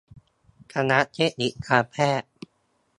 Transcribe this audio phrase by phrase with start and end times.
[0.73, 2.29] คณะเทคนิคการแพทย์